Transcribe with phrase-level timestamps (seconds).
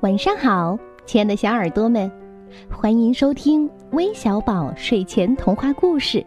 [0.00, 2.08] 晚上好，亲爱的小耳朵们，
[2.70, 6.24] 欢迎收听微小宝睡前童话故事，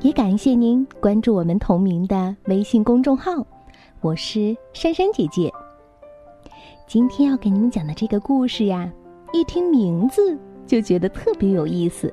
[0.00, 3.32] 也感谢您关注我们同名的微信公众号。
[4.00, 5.52] 我是珊珊姐姐。
[6.86, 8.90] 今天要给你们讲的这个故事呀，
[9.34, 12.10] 一听名字就觉得特别有意思，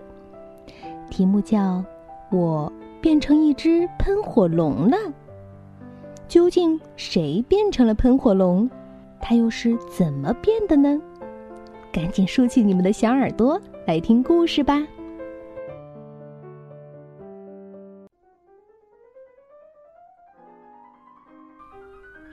[1.09, 1.57] 题目叫
[2.31, 4.97] 《我变成一只喷火龙了》。
[6.31, 8.69] 究竟谁变成了喷火龙？
[9.19, 10.97] 它又是怎么变的呢？
[11.91, 14.81] 赶紧竖起你们的小耳朵来听故事吧。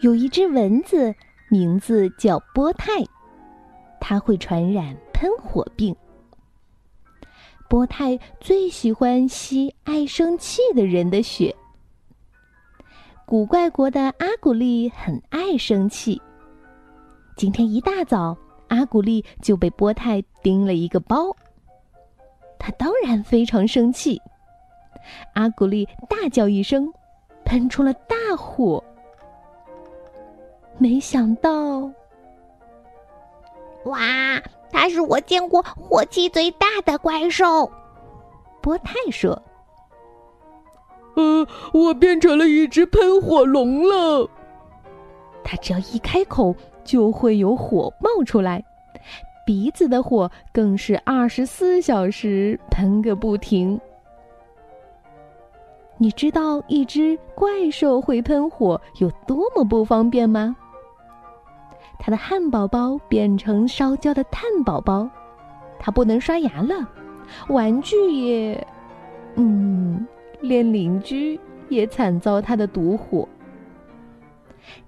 [0.00, 1.12] 有一只蚊子，
[1.50, 3.04] 名字叫波泰，
[4.00, 5.92] 它会传染喷火病。
[7.68, 11.52] 波泰最喜欢吸爱生气的人的血。
[13.28, 16.18] 古怪国的阿古丽很爱生气。
[17.36, 18.34] 今天一大早，
[18.68, 21.36] 阿古丽就被波泰叮了一个包。
[22.58, 24.18] 他当然非常生气。
[25.34, 26.90] 阿古丽大叫一声，
[27.44, 28.82] 喷出了大火。
[30.78, 31.80] 没想到，
[33.84, 34.42] 哇！
[34.70, 37.70] 他是我见过火气最大的怪兽。
[38.62, 39.42] 波泰说
[41.18, 44.28] ：“呃，我变成了一只喷火龙了。
[45.44, 46.54] 它只要一开口。”
[46.88, 48.64] 就会有火冒出来，
[49.44, 53.78] 鼻子的火更是二十四小时喷个不停。
[55.98, 60.56] 你知道一只怪兽会喷火有多么不方便吗？
[61.98, 65.06] 它的汉堡包变成烧焦的炭宝宝，
[65.78, 66.88] 它不能刷牙了，
[67.50, 68.66] 玩具也……
[69.34, 70.06] 嗯，
[70.40, 71.38] 连邻居
[71.68, 73.28] 也惨遭它的毒火。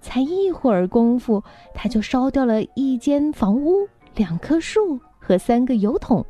[0.00, 1.42] 才一会儿功夫，
[1.74, 6.24] 他就烧掉了一间房屋、两棵树和三个油桶。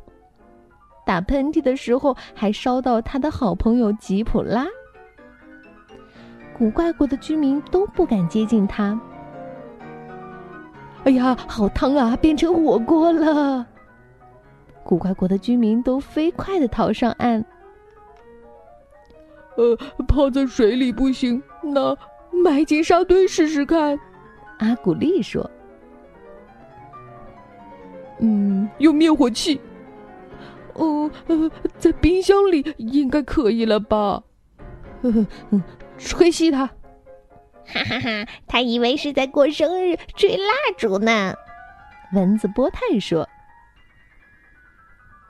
[1.05, 4.65] 打喷嚏的时候，还烧到他的好朋友吉普拉。
[6.57, 8.97] 古怪国的居民都不敢接近他。
[11.03, 12.15] 哎呀，好烫啊！
[12.15, 13.65] 变成火锅了。
[14.83, 17.43] 古怪国的居民都飞快的逃上岸。
[19.57, 19.75] 呃，
[20.07, 21.97] 泡在水里不行，那。
[22.43, 23.99] 埋进沙堆试试看，
[24.59, 25.51] 阿古丽说
[28.19, 29.59] ：“嗯，用灭火器。
[30.75, 34.23] 哦，呃在冰箱里应该可以了吧？
[35.03, 35.11] 呵
[35.51, 35.61] 呵
[35.97, 36.65] 吹熄它。
[37.65, 38.27] 哈哈哈！
[38.47, 41.35] 他以为是在过生日，吹蜡烛呢。”
[42.15, 43.27] 蚊子波泰说：“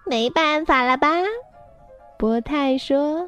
[0.05, 1.09] 没办法了吧？”
[2.17, 3.27] 波泰说。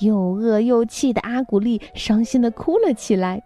[0.00, 3.42] 又饿又气的阿古丽伤心的哭了起来，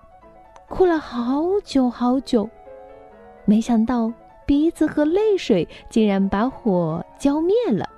[0.69, 2.49] 哭了好久好久。
[3.45, 4.12] 没想到
[4.47, 7.89] 鼻子和泪水竟然把火浇灭了。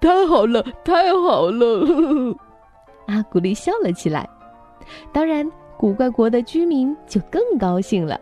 [0.00, 2.36] 太好了，太好了！
[3.06, 4.28] 阿古丽笑了起来。
[5.12, 8.20] 当然，古怪国的居民就更高兴了。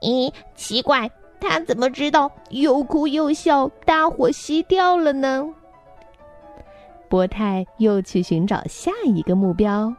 [0.00, 1.10] 咦，奇怪，
[1.40, 5.46] 他怎么知道又哭又笑，大火熄掉了呢？
[7.12, 9.94] 波泰又去寻找下一个目标。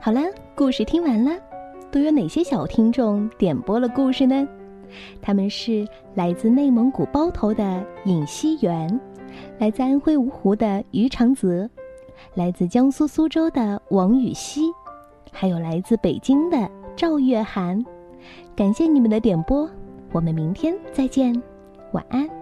[0.00, 0.20] 好了，
[0.54, 1.32] 故事听完了，
[1.90, 4.46] 都有哪些小听众点播了故事呢？
[5.20, 9.00] 他们是来自内蒙古包头的尹熙元，
[9.58, 11.68] 来自安徽芜湖的于长泽，
[12.34, 14.72] 来自江苏苏州的王雨熙，
[15.32, 17.84] 还有来自北京的赵月涵。
[18.54, 19.68] 感谢你们的点播。
[20.12, 21.42] 我们明天再见，
[21.92, 22.41] 晚安。